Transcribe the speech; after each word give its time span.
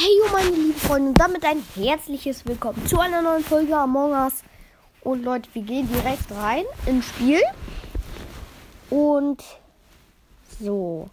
Hey, 0.00 0.16
meine 0.30 0.54
lieben 0.54 0.74
Freunde, 0.74 1.08
und 1.08 1.18
damit 1.18 1.44
ein 1.44 1.60
herzliches 1.74 2.46
Willkommen 2.46 2.86
zu 2.86 3.00
einer 3.00 3.20
neuen 3.20 3.42
Folge 3.42 3.76
Among 3.76 4.12
Us. 4.12 4.44
Und 5.00 5.24
Leute, 5.24 5.50
wir 5.54 5.62
gehen 5.62 5.88
direkt 5.92 6.30
rein 6.30 6.62
ins 6.86 7.06
Spiel. 7.06 7.40
Und 8.90 9.42
so. 10.60 11.10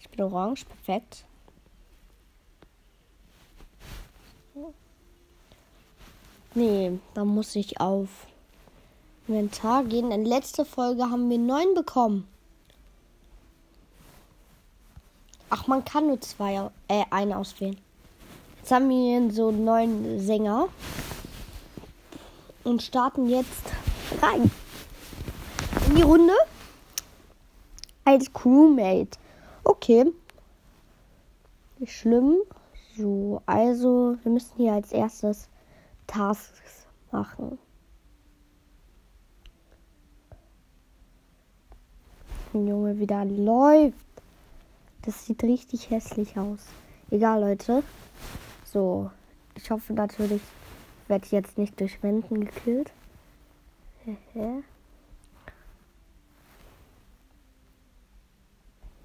Ich 0.00 0.08
bin 0.08 0.20
orange, 0.20 0.64
perfekt. 0.64 1.24
Nee, 6.56 6.98
da 7.14 7.24
muss 7.24 7.54
ich 7.54 7.80
auf 7.80 8.08
Inventar 9.28 9.84
gehen. 9.84 10.10
In 10.10 10.24
letzter 10.24 10.64
Folge 10.64 11.04
haben 11.04 11.30
wir 11.30 11.38
neun 11.38 11.74
bekommen. 11.74 12.26
Ach, 15.52 15.66
man 15.66 15.84
kann 15.84 16.06
nur 16.06 16.20
zwei, 16.20 16.70
äh, 16.86 17.04
einen 17.10 17.32
auswählen. 17.32 17.76
Jetzt 18.58 18.70
haben 18.70 18.88
wir 18.88 19.32
so 19.32 19.48
einen 19.48 19.64
neuen 19.64 20.20
Sänger. 20.20 20.68
Und 22.62 22.82
starten 22.82 23.28
jetzt 23.28 23.72
rein. 24.22 24.48
In 25.88 25.96
die 25.96 26.02
Runde. 26.02 26.34
Als 28.04 28.32
Crewmate. 28.32 29.18
Okay. 29.64 30.12
Nicht 31.78 31.98
schlimm. 31.98 32.36
So, 32.96 33.42
also, 33.46 34.16
wir 34.22 34.32
müssen 34.32 34.52
hier 34.56 34.74
als 34.74 34.92
erstes 34.92 35.48
Tasks 36.06 36.86
machen. 37.10 37.58
Junge, 42.52 42.98
wieder 42.98 43.24
läuft. 43.24 44.09
Das 45.02 45.24
sieht 45.26 45.42
richtig 45.42 45.90
hässlich 45.90 46.36
aus. 46.38 46.60
Egal, 47.10 47.40
Leute. 47.40 47.82
So, 48.64 49.10
ich 49.54 49.70
hoffe 49.70 49.94
natürlich, 49.94 50.42
ich 51.02 51.08
werde 51.08 51.26
jetzt 51.30 51.58
nicht 51.58 51.80
durch 51.80 52.02
Wänden 52.02 52.44
gekillt. 52.44 52.92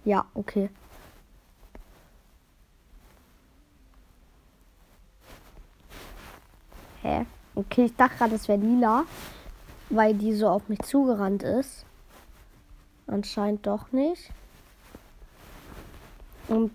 ja, 0.03 0.25
okay. 0.33 0.69
Hä? 7.01 7.25
Okay, 7.55 7.85
ich 7.85 7.95
dachte 7.95 8.17
gerade, 8.17 8.35
es 8.35 8.47
wäre 8.47 8.59
lila, 8.59 9.05
weil 9.89 10.13
die 10.13 10.33
so 10.33 10.49
auf 10.49 10.67
mich 10.67 10.79
zugerannt 10.81 11.43
ist. 11.43 11.85
Anscheinend 13.07 13.65
doch 13.65 13.91
nicht. 13.91 14.31
Und 16.47 16.71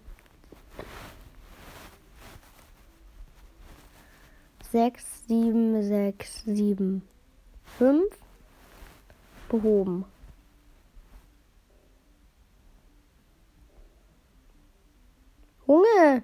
sechs, 4.71 5.27
sieben, 5.27 5.83
sechs, 5.83 6.43
sieben, 6.45 7.03
fünf 7.79 8.17
behoben. 9.49 10.05
Junge! 15.67 16.23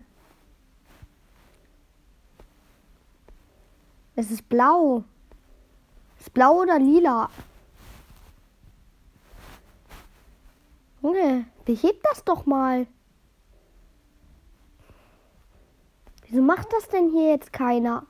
Es 4.17 4.31
ist 4.31 4.49
blau. 4.49 5.05
Ist 6.19 6.33
blau 6.33 6.63
oder 6.63 6.79
lila? 6.79 7.31
Junge, 11.03 11.47
beheb 11.65 12.03
das 12.03 12.25
doch 12.25 12.47
mal. 12.47 12.87
Wieso 16.29 16.43
macht 16.43 16.73
das 16.73 16.89
denn 16.89 17.11
hier 17.11 17.31
jetzt 17.31 17.53
keiner? 17.53 18.05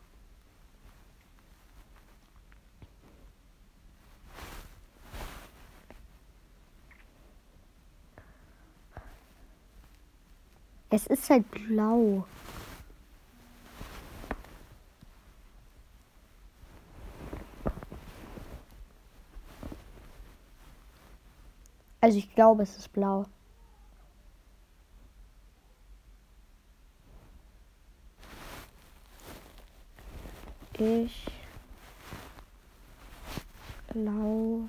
Es 10.89 11.07
ist 11.09 11.29
halt 11.29 11.51
blau. 11.51 12.25
Also 22.01 22.19
ich 22.19 22.35
glaube, 22.35 22.63
es 22.63 22.79
ist 22.79 22.93
blau. 22.93 23.27
Ich 30.79 31.25
glaube, 33.89 34.69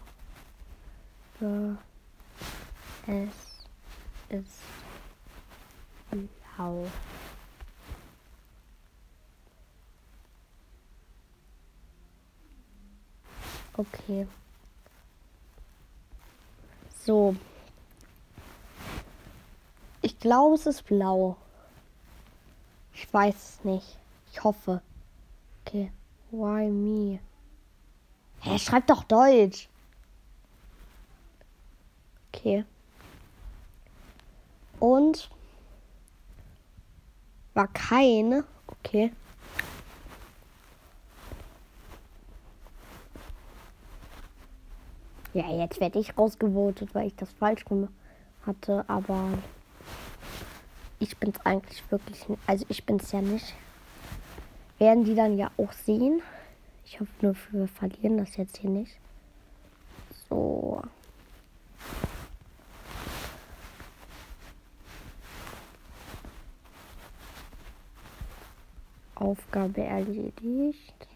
es 3.07 3.35
ist 4.29 4.61
blau. 6.09 6.87
Okay. 13.75 14.27
So. 17.03 17.35
Ich 20.01 20.17
glaube, 20.19 20.55
es 20.55 20.65
ist 20.67 20.85
blau. 20.85 21.35
Ich 22.93 23.13
weiß 23.13 23.35
es 23.35 23.63
nicht. 23.65 23.97
Ich 24.31 24.41
hoffe. 24.41 24.81
Okay. 25.67 25.91
Why 26.31 26.69
me? 26.69 27.19
Hä, 28.39 28.57
schreib 28.57 28.87
doch 28.87 29.03
Deutsch. 29.03 29.67
Okay. 32.31 32.63
Und 34.79 35.29
war 37.53 37.67
kein. 37.67 38.43
Okay. 38.67 39.11
Ja, 45.33 45.51
jetzt 45.51 45.81
werde 45.81 45.99
ich 45.99 46.17
rausgevotet, 46.17 46.95
weil 46.95 47.07
ich 47.07 47.15
das 47.15 47.33
falsch 47.33 47.65
gemacht 47.65 47.91
hatte, 48.45 48.85
aber 48.87 49.37
ich 50.99 51.17
bin 51.17 51.31
es 51.31 51.45
eigentlich 51.45 51.83
wirklich, 51.91 52.25
also 52.45 52.65
ich 52.69 52.85
bin 52.85 52.95
es 52.95 53.11
ja 53.11 53.21
nicht 53.21 53.53
werden 54.79 55.03
die 55.03 55.15
dann 55.15 55.37
ja 55.37 55.51
auch 55.57 55.71
sehen. 55.71 56.21
Ich 56.85 56.99
hoffe 56.99 57.11
nur, 57.21 57.35
wir 57.51 57.67
verlieren 57.67 58.17
das 58.17 58.37
jetzt 58.37 58.57
hier 58.57 58.69
nicht. 58.69 58.97
So. 60.29 60.81
Aufgabe 69.15 69.83
erledigt. 69.83 71.07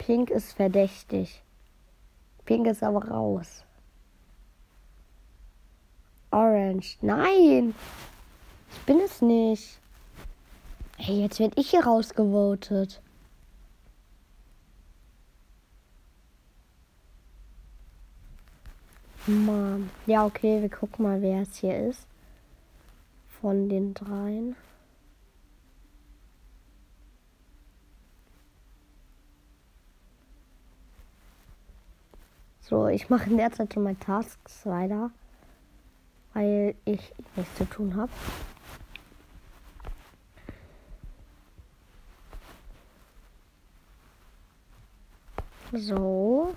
Pink 0.00 0.30
ist 0.30 0.54
verdächtig. 0.54 1.42
Pink 2.46 2.66
ist 2.66 2.82
aber 2.82 3.06
raus. 3.06 3.64
Orange. 6.30 6.96
Nein! 7.02 7.74
Ich 8.72 8.80
bin 8.86 8.98
es 9.00 9.20
nicht. 9.20 9.78
Hey, 10.96 11.20
jetzt 11.20 11.38
werde 11.38 11.60
ich 11.60 11.68
hier 11.68 11.84
rausgevotet. 11.84 13.02
Mann. 19.26 19.90
Ja, 20.06 20.24
okay, 20.24 20.62
wir 20.62 20.70
gucken 20.70 21.04
mal, 21.04 21.20
wer 21.20 21.42
es 21.42 21.56
hier 21.56 21.88
ist. 21.88 22.06
Von 23.42 23.68
den 23.68 23.92
dreien. 23.92 24.56
So, 32.70 32.86
ich 32.86 33.10
mache 33.10 33.28
in 33.28 33.36
der 33.36 33.50
Zeit 33.50 33.74
schon 33.74 33.82
mal 33.82 33.96
Tasks 33.96 34.64
weiter, 34.64 35.10
weil 36.34 36.76
ich 36.84 37.12
nichts 37.34 37.56
zu 37.56 37.64
tun 37.64 37.96
habe. 37.96 38.12
So. 45.72 46.54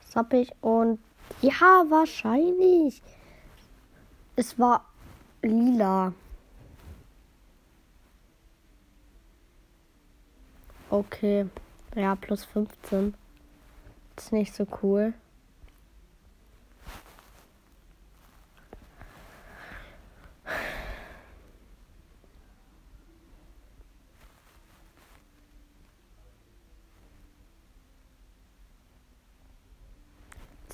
Das 0.00 0.14
habe 0.14 0.36
ich. 0.36 0.52
Und 0.60 1.00
ja, 1.42 1.84
wahrscheinlich. 1.88 3.02
Es 4.36 4.56
war 4.60 4.84
lila. 5.42 6.12
Okay. 10.88 11.48
Ja, 11.96 12.14
plus 12.14 12.44
15 12.44 13.25
ist 14.16 14.32
nicht 14.32 14.54
so 14.54 14.66
cool. 14.82 15.14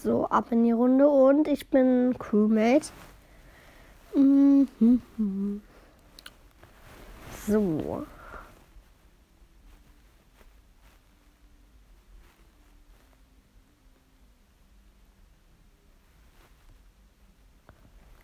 So, 0.02 0.26
ab 0.26 0.50
in 0.50 0.64
die 0.64 0.72
Runde 0.72 1.08
und 1.08 1.46
ich 1.46 1.68
bin 1.68 2.16
Crewmate. 2.18 2.88
Mhm. 4.14 5.62
So. 7.46 8.04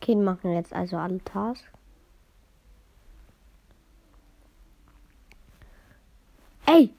Okay, 0.08 0.16
machen 0.16 0.54
jetzt 0.54 0.72
also 0.72 0.96
alle 0.96 1.22
Tasks. 1.22 1.68
Ey! 6.64 6.94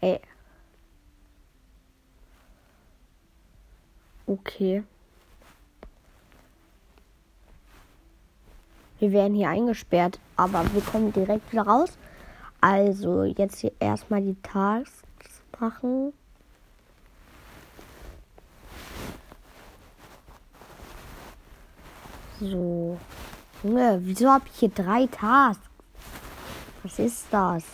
Ey. 0.00 0.20
Okay. 4.26 4.84
Wir 8.98 9.12
werden 9.12 9.34
hier 9.34 9.50
eingesperrt, 9.50 10.18
aber 10.36 10.64
wir 10.72 10.80
kommen 10.80 11.12
direkt 11.12 11.52
wieder 11.52 11.66
raus. 11.66 11.98
Also 12.62 13.24
jetzt 13.24 13.58
hier 13.58 13.72
erstmal 13.80 14.22
die 14.22 14.40
Tasks 14.42 15.42
machen. 15.60 16.14
So. 22.40 22.98
Junge, 23.62 23.98
wieso 24.02 24.30
habe 24.30 24.46
ich 24.46 24.60
hier 24.60 24.68
drei 24.68 25.06
Tasks? 25.06 25.68
Was 26.82 26.98
ist 26.98 27.26
das? 27.32 27.64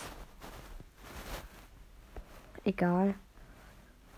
Egal. 2.64 3.14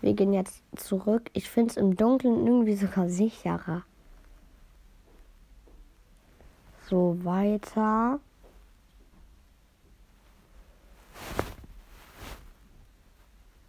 Wir 0.01 0.13
gehen 0.13 0.31
jetzt 0.31 0.63
zurück. 0.75 1.29
Ich 1.33 1.49
finde 1.49 1.71
es 1.71 1.77
im 1.77 1.97
Dunkeln 1.97 2.47
irgendwie 2.47 2.75
sogar 2.75 3.09
sicherer. 3.09 3.83
So, 6.89 7.17
weiter. 7.25 8.21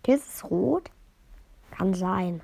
Ist 0.07 0.37
es 0.37 0.51
rot? 0.51 0.91
Kann 1.71 1.93
sein. 1.93 2.41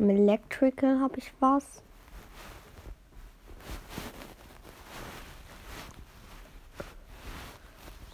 Im 0.00 0.08
Electrical 0.08 0.98
habe 0.98 1.18
ich 1.18 1.30
was. 1.40 1.82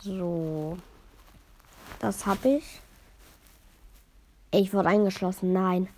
So. 0.01 0.79
Das 2.01 2.27
habe 2.27 2.49
ich. 2.49 2.81
Ich 4.51 4.75
wurde 4.75 4.89
eingeschlossen. 4.89 5.53
Nein. 5.53 5.89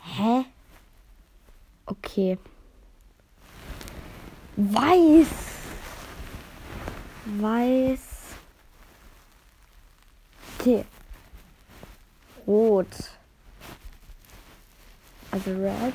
Hä? 0.00 0.46
Okay. 1.84 2.38
Weiß. 4.56 5.28
Weiß. 7.26 8.00
Okay. 10.58 10.86
Rot. 12.46 13.12
Also 15.32 15.54
red. 15.58 15.94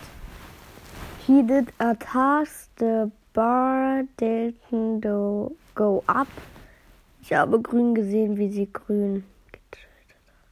He 1.26 1.44
did 1.44 1.72
a 1.80 1.96
task. 1.96 2.70
The 2.78 3.12
bar 3.34 4.04
didn't 4.18 5.02
go 5.02 6.04
up. 6.08 6.28
Ich 7.22 7.34
habe 7.34 7.62
grün 7.62 7.94
gesehen, 7.94 8.38
wie 8.38 8.50
sie 8.50 8.72
grün 8.72 9.24
getötet 9.52 10.26
hat. 10.28 10.50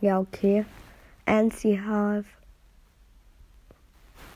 Ja, 0.00 0.18
okay. 0.18 0.64
And 1.26 1.52
sie 1.52 1.80
have 1.80 2.26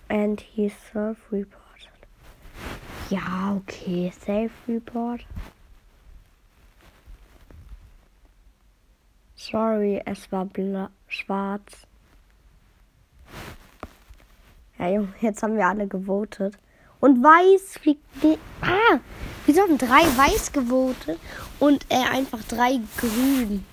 and 0.09 0.41
he 0.41 0.71
self-reported. 0.93 2.07
Ja, 3.11 3.57
okay. 3.57 4.11
Self-report. 4.11 5.27
Sorry, 9.39 10.03
es 10.05 10.33
war 10.33 10.49
schwarz. 11.07 11.87
Ja, 14.81 14.89
Junge, 14.89 15.15
jetzt 15.21 15.45
haben 15.45 15.57
wir 15.57 15.65
alle 15.65 15.87
gewotet. 15.87 16.59
Und 16.99 17.23
weiß 17.23 17.79
fliegt. 17.79 18.25
Ne 18.25 18.37
ah! 18.63 18.99
Wieso 19.47 19.61
haben 19.61 19.79
drei 19.79 20.03
weiß 20.03 20.51
gewotet 20.51 21.21
und 21.61 21.87
äh, 21.89 22.05
einfach 22.11 22.43
drei 22.49 22.81
grün? 22.97 23.65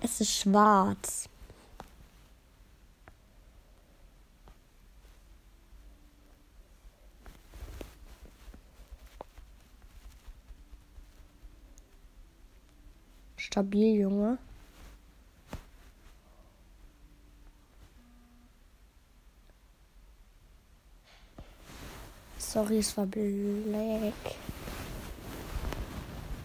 Es 0.00 0.20
ist 0.20 0.32
schwarz. 0.32 1.28
Stabil, 13.52 14.00
Junge. 14.00 14.38
Sorry, 22.38 22.78
es 22.78 22.96
war 22.96 23.04
black. 23.04 24.14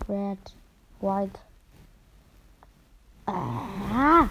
Red. 0.10 0.38
White. 1.00 1.40
Ah. 3.26 4.28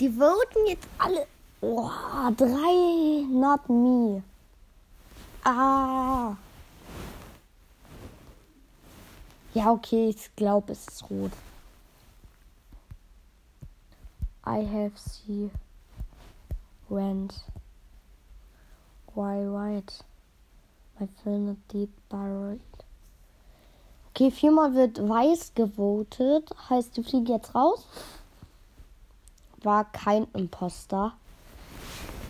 Die 0.00 0.10
voten 0.10 0.66
jetzt 0.66 0.88
alle. 0.98 1.28
Oh, 1.60 1.88
drei. 2.36 3.26
Not 3.30 3.68
me. 3.68 4.24
Ah. 5.44 6.36
Ja, 9.54 9.70
okay, 9.70 10.08
ich 10.08 10.34
glaube, 10.34 10.72
es 10.72 10.88
ist 10.88 11.08
rot. 11.08 11.30
I 14.44 14.66
have 14.66 14.92
see 14.96 15.48
rent. 16.90 17.32
Why 19.14 19.46
white? 19.46 20.04
My 20.98 21.08
film 21.22 21.56
deep 21.72 21.90
buried. 22.08 22.60
Okay, 24.10 24.32
viermal 24.32 24.74
wird 24.74 24.98
weiß 25.08 25.52
gewotet. 25.54 26.50
Heißt, 26.68 26.96
die 26.96 27.04
fliegen 27.04 27.26
jetzt 27.26 27.54
raus. 27.54 27.86
War 29.62 29.84
kein 29.84 30.26
Imposter. 30.34 31.14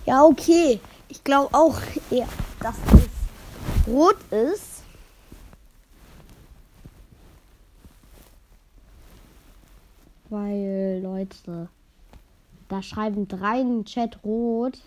Ja, 0.05 0.25
okay. 0.25 0.79
Ich 1.09 1.25
glaube 1.25 1.55
auch 1.55 1.81
dass 2.61 2.77
es 2.93 3.87
rot 3.87 4.21
ist. 4.31 4.74
Weil, 10.35 10.99
Leute, 11.01 11.69
da 12.67 12.83
schreiben 12.83 13.29
drei 13.29 13.61
im 13.61 13.85
Chat 13.85 14.19
rot. 14.25 14.81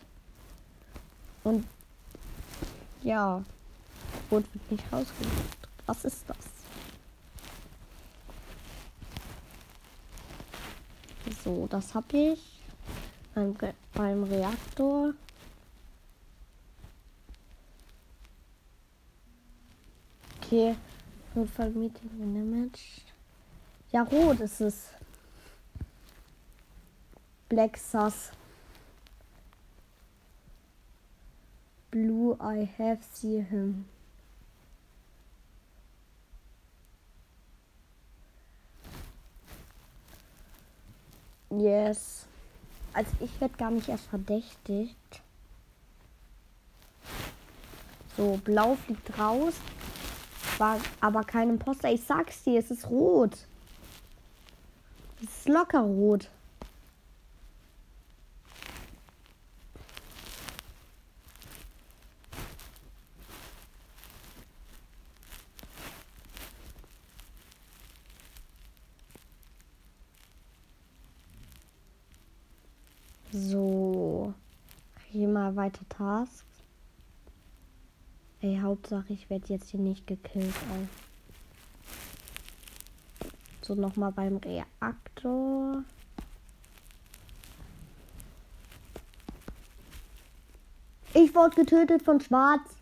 Und 1.45 1.65
ja. 3.01 3.41
Rot 4.29 4.43
wird 4.53 4.71
nicht 4.71 4.83
rausgelegt. 4.91 5.69
Was 5.85 6.03
ist 6.03 6.25
das? 6.27 6.37
So, 11.45 11.65
das 11.67 11.95
habe 11.95 12.17
ich 12.17 12.61
beim, 13.33 13.55
beim 13.93 14.23
Reaktor. 14.25 15.13
Okay, 20.41 20.75
Notfall-Meeting 21.35 22.09
managed. 22.17 23.05
Ja, 23.93 24.03
rot 24.03 24.41
ist 24.41 24.59
es. 24.59 24.96
Black 27.49 27.77
Sus. 27.77 28.31
Blue, 31.91 32.37
I 32.39 32.69
have 32.77 32.99
seen 33.13 33.45
him. 33.45 33.85
Yes. 41.49 42.25
Also 42.93 43.11
ich 43.19 43.39
werde 43.39 43.55
gar 43.57 43.71
nicht 43.71 43.87
erst 43.87 44.07
verdächtigt. 44.07 45.21
So, 48.17 48.39
blau 48.43 48.75
fliegt 48.75 49.17
raus. 49.17 49.53
War 50.57 50.79
aber 50.99 51.23
kein 51.23 51.49
Imposter. 51.49 51.91
Ich 51.91 52.03
sag's 52.03 52.43
dir, 52.43 52.59
es 52.59 52.71
ist 52.71 52.89
rot. 52.89 53.37
Es 55.23 55.37
ist 55.37 55.49
locker 55.49 55.81
rot. 55.81 56.29
So. 73.37 74.33
Hier 75.11 75.27
mal 75.27 75.55
weiter 75.55 75.87
Tasks. 75.89 76.43
Ey, 78.41 78.59
Hauptsache, 78.61 79.13
ich 79.13 79.29
werde 79.29 79.45
jetzt 79.47 79.69
hier 79.69 79.79
nicht 79.79 80.07
gekillt. 80.07 80.55
Ey. 80.73 80.87
So, 83.61 83.75
nochmal 83.75 84.11
beim 84.11 84.37
Reaktor. 84.37 85.83
Ich 91.13 91.35
wurde 91.35 91.55
getötet 91.55 92.01
von 92.01 92.19
Schwarz. 92.19 92.75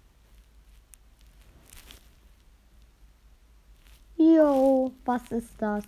Jo, 4.17 4.93
was 5.03 5.31
ist 5.31 5.53
das? 5.57 5.83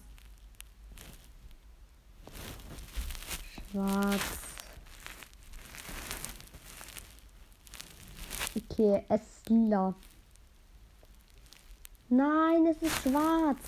Schwarz. 3.72 4.47
Okay, 8.58 9.04
es 9.10 9.22
ist 9.22 9.50
lila. 9.50 9.94
Nein, 12.10 12.66
es 12.66 12.82
ist 12.82 13.04
schwarz. 13.04 13.60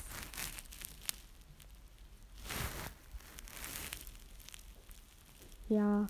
Ja. 5.67 6.08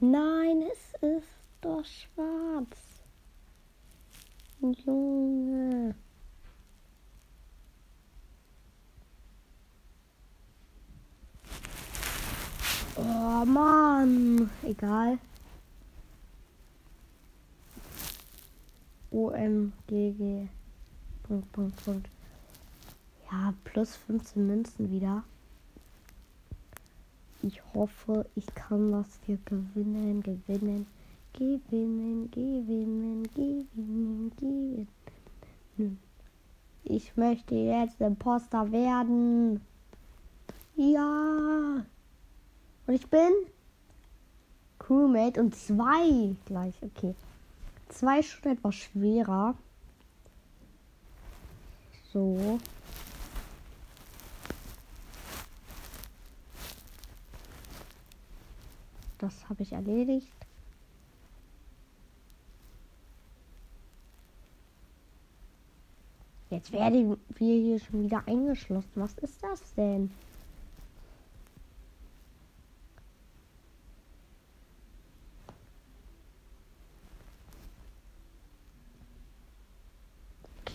Nein, 0.00 0.62
es 0.62 1.02
ist 1.02 1.28
doch 1.62 1.84
schwarz. 1.86 2.76
Junge. 4.60 5.94
Oh 12.96 13.44
Mann. 13.46 14.50
Egal. 14.64 15.18
OMGG. 19.10 20.48
Punkt, 21.22 21.52
Punkt, 21.52 21.84
Punkt. 21.84 22.08
Ja, 23.30 23.52
plus 23.64 23.96
15 23.96 24.46
Münzen 24.46 24.90
wieder. 24.90 25.22
Ich 27.42 27.62
hoffe, 27.72 28.26
ich 28.34 28.46
kann 28.54 28.90
das 28.90 29.06
hier 29.24 29.38
gewinnen, 29.44 30.22
gewinnen, 30.22 30.86
gewinnen, 31.34 32.30
gewinnen, 32.30 33.22
gewinnen, 33.34 34.32
gewinnen. 35.76 35.98
Ich 36.84 37.16
möchte 37.16 37.54
jetzt 37.54 38.00
Imposter 38.00 38.72
werden. 38.72 39.60
Ja. 40.74 41.84
Und 42.86 42.94
ich 42.94 43.06
bin 43.08 43.30
Crewmate 44.78 45.40
und 45.40 45.54
zwei 45.54 46.34
gleich. 46.46 46.74
Okay. 46.80 47.14
Zwei 47.88 48.22
schon 48.22 48.52
etwas 48.52 48.74
schwerer. 48.74 49.54
So. 52.12 52.58
Das 59.18 59.48
habe 59.48 59.62
ich 59.62 59.72
erledigt. 59.72 60.32
Jetzt 66.50 66.72
werden 66.72 67.18
wir 67.36 67.54
hier 67.56 67.78
schon 67.78 68.04
wieder 68.04 68.22
eingeschlossen. 68.26 68.88
Was 68.94 69.18
ist 69.18 69.42
das 69.42 69.74
denn? 69.74 70.10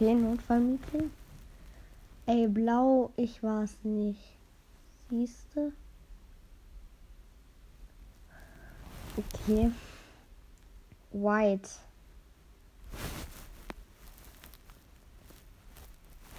Okay, 0.04 0.16
Notfallmeeting. 0.16 1.12
Ey, 2.26 2.46
blau, 2.48 3.12
ich 3.16 3.42
war 3.42 3.64
es 3.64 3.78
nicht. 3.84 4.20
Siehste? 5.10 5.72
Okay. 9.16 9.72
White. 11.14 11.70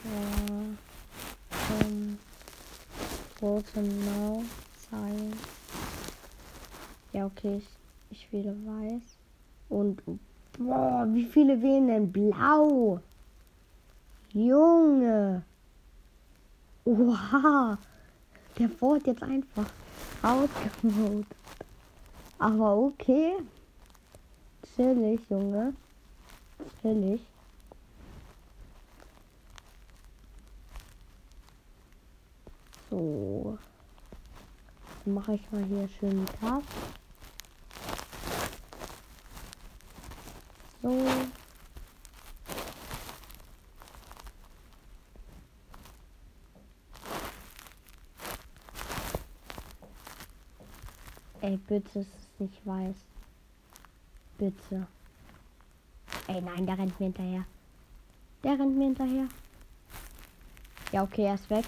Ja. 0.05 1.81
Ähm. 1.81 2.19
Rote 3.41 3.81
Now. 3.81 4.43
Sein. 4.91 5.33
Ja, 7.15 7.25
okay. 7.25 7.63
Ich, 8.11 8.21
ich 8.27 8.31
wähle 8.31 8.55
weiß. 8.67 9.17
Und. 9.71 10.03
Boah, 10.59 11.09
wie 11.15 11.25
viele 11.25 11.63
wählen 11.63 11.89
denn 11.89 12.13
blau? 12.13 13.01
Junge. 14.35 15.45
Oha. 16.85 17.79
Der 18.59 18.81
wurde 18.81 19.11
jetzt 19.13 19.23
einfach 19.23 19.67
ausgemodet. 20.23 21.27
Aber 22.41 22.77
okay. 22.77 23.37
Chillig, 24.75 25.21
Junge. 25.31 25.73
Chillig. 26.83 27.21
So. 32.91 33.57
Mache 35.05 35.35
ich 35.35 35.53
mal 35.53 35.65
hier 35.65 35.89
schön 35.89 36.27
Tag. 36.41 36.63
So. 40.83 40.91
Ey, 51.45 51.59
bitte 51.75 51.99
ist 51.99 52.15
es 52.15 52.41
nicht 52.41 52.65
weiß. 52.65 52.95
Bitte. 54.39 54.87
Ey, 56.29 56.41
nein, 56.41 56.67
der 56.67 56.79
rennt 56.79 56.99
mir 57.01 57.07
hinterher. 57.07 57.45
Der 58.45 58.53
rennt 58.53 58.77
mir 58.77 58.85
hinterher. 58.85 59.29
Ja, 60.93 61.03
okay, 61.03 61.25
er 61.25 61.35
ist 61.35 61.51
weg. 61.51 61.65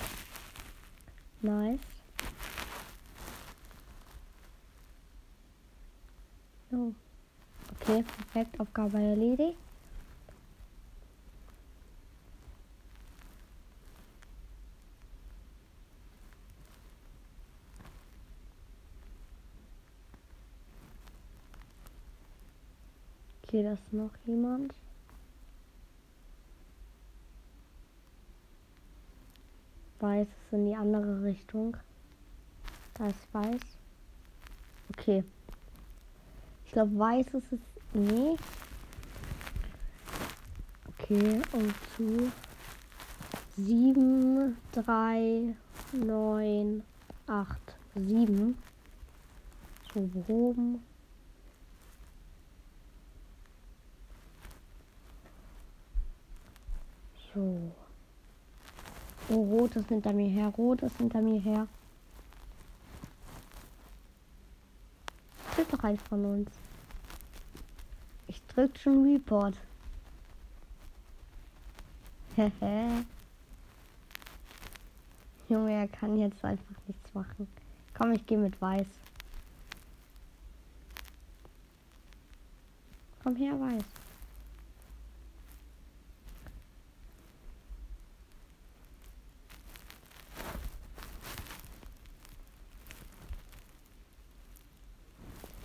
Nice. 1.42 1.80
Okay, 6.70 8.04
perfekt. 8.04 8.60
Aufgabe 8.60 8.98
erledigt. 8.98 9.58
Okay, 23.56 23.62
da 23.62 23.72
ist 23.72 23.90
noch 23.90 24.10
jemand. 24.26 24.74
Weiß 29.98 30.26
ist 30.26 30.52
in 30.52 30.66
die 30.66 30.76
andere 30.76 31.22
Richtung. 31.22 31.74
Da 32.98 33.06
ist 33.06 33.32
weiß. 33.32 33.62
Okay. 34.90 35.24
Ich 36.66 36.72
glaube, 36.72 36.98
weiß 36.98 37.28
ist 37.28 37.52
es. 37.52 37.60
Nee. 37.94 38.36
Okay, 40.90 41.40
und 41.52 41.74
zu 41.96 42.30
7, 43.56 44.54
3, 44.72 45.54
9, 45.92 46.82
8, 47.26 47.58
7. 47.94 48.58
So, 49.94 50.00
behoben. 50.02 50.85
So. 57.36 57.72
Oh, 59.28 59.44
rot 59.44 59.76
ist 59.76 59.88
hinter 59.90 60.14
mir 60.14 60.30
her. 60.30 60.48
Rot 60.56 60.80
ist 60.80 60.96
hinter 60.96 61.20
mir 61.20 61.38
her. 61.38 61.68
Ist 65.58 65.70
doch 65.70 65.84
eins 65.84 66.00
von 66.08 66.24
uns. 66.24 66.50
Ich 68.26 68.40
drück 68.46 68.78
schon 68.78 69.04
Report. 69.04 69.54
Junge, 75.50 75.72
er 75.72 75.88
kann 75.88 76.18
jetzt 76.18 76.42
einfach 76.42 76.74
nichts 76.86 77.12
machen. 77.12 77.48
Komm, 77.92 78.12
ich 78.12 78.24
gehe 78.24 78.38
mit 78.38 78.58
Weiß. 78.62 78.86
Komm 83.22 83.36
her, 83.36 83.60
Weiß. 83.60 84.05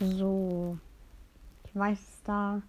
So. 0.01 0.79
Ich 1.63 1.75
weiß 1.75 1.99
es 1.99 2.23
da. 2.23 2.63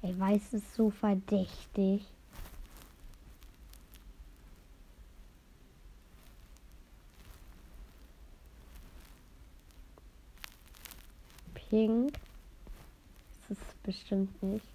Ich 0.00 0.18
weiß 0.18 0.54
es 0.54 0.74
so 0.74 0.88
verdächtig. 0.88 2.06
Pink. 11.52 12.14
Das 13.48 13.58
ist 13.58 13.82
bestimmt 13.82 14.42
nicht. 14.42 14.66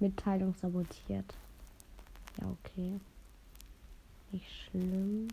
Mitteilung 0.00 0.54
sabotiert. 0.54 1.34
Ja, 2.40 2.48
okay. 2.48 2.98
Nicht 4.30 4.50
schlimm. 4.50 5.28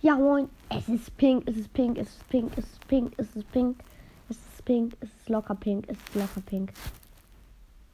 Ja, 0.00 0.14
moin. 0.14 0.48
Es 0.70 0.88
ist 0.88 1.16
pink, 1.16 1.42
es 1.48 1.56
ist 1.56 1.72
pink, 1.72 1.98
es 1.98 2.08
ist 2.08 2.28
pink, 2.28 2.52
es 2.56 2.64
ist 2.64 2.86
pink, 2.86 3.12
es 3.16 3.34
ist 3.34 3.50
pink. 3.50 3.76
Es 4.28 4.36
ist 4.36 4.64
pink, 4.64 4.96
es 5.00 5.08
ist 5.08 5.28
locker 5.28 5.54
pink, 5.56 5.86
es 5.88 5.98
ist 5.98 6.14
locker 6.14 6.40
pink. 6.42 6.72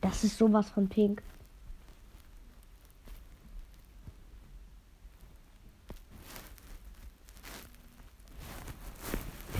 Das 0.02 0.22
ist 0.22 0.36
sowas 0.36 0.68
von 0.68 0.86
pink. 0.86 1.22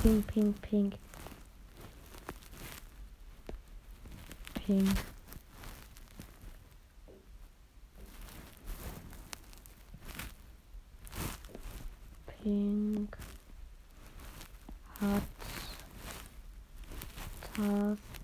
Pink, 0.03 0.27
pink, 0.27 0.61
pink. 0.61 0.95
Pink. 4.67 5.15
Pink 12.45 13.17
hat 15.01 15.23
Task 17.55 18.15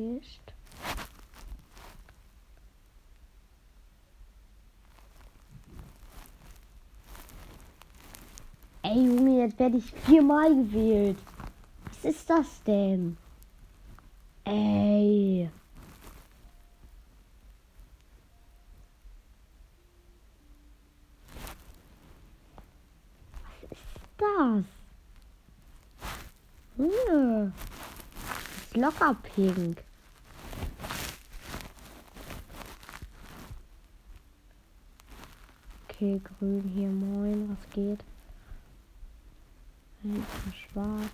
getäuscht. 0.00 0.40
Ey 8.82 9.06
Junge, 9.06 9.40
jetzt 9.40 9.58
werde 9.58 9.76
ich 9.76 9.92
viermal 9.92 10.54
gewählt. 10.54 11.18
Was 11.84 12.04
ist 12.04 12.30
das 12.30 12.62
denn? 12.64 13.16
Ey. 14.44 15.50
Was 23.44 23.70
ist 23.70 23.82
das? 24.18 24.64
Das 26.78 26.86
ist 28.64 28.76
locker 28.76 29.14
pink. 29.34 29.89
Okay, 36.00 36.18
grün 36.24 36.62
hier, 36.74 36.88
moin, 36.88 37.50
was 37.50 37.70
geht? 37.74 38.02
Schwarz. 40.56 41.10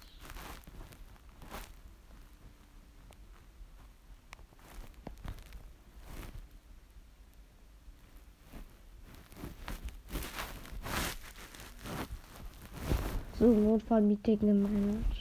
So, 13.41 13.47
Notfallmeeting 13.47 14.39
gemanagt. 14.39 15.17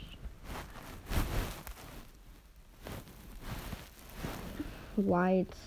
White. 4.96 5.58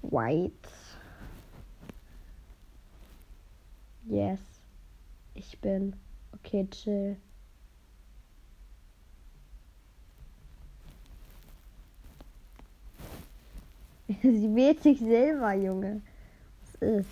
White. 0.00 0.79
Yes. 4.20 4.40
Ich 5.32 5.58
bin. 5.60 5.96
Okay, 6.34 6.68
chill. 6.70 7.16
Sie 14.22 14.54
wählt 14.54 14.82
sich 14.82 14.98
selber, 14.98 15.54
Junge. 15.54 16.02
Was 16.62 16.74
ist? 16.82 17.08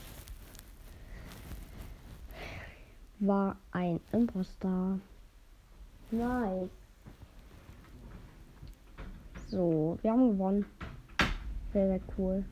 war 3.21 3.57
ein 3.73 4.01
Imposter. 4.13 5.01
Nice. 6.11 6.69
So, 9.49 9.99
wir 10.03 10.13
haben 10.13 10.33
gewonnen. 10.33 10.67
Sehr, 11.73 11.87
sehr 11.89 12.01
cool. 12.19 12.45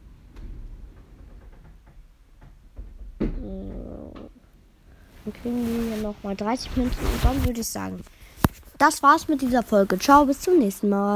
Dann 5.27 5.33
kriegen 5.43 5.67
wir 5.67 5.95
hier 5.95 6.03
nochmal 6.05 6.37
30 6.37 6.77
Münzen 6.77 7.01
und 7.01 7.25
dann 7.25 7.45
würde 7.45 7.61
ich 7.61 7.67
sagen, 7.67 8.01
das 8.79 9.03
war's 9.03 9.27
mit 9.27 9.43
dieser 9.43 9.65
Folge. 9.65 9.99
Ciao, 9.99 10.25
bis 10.25 10.41
zum 10.41 10.59
nächsten 10.59 10.89
Mal. 10.89 11.15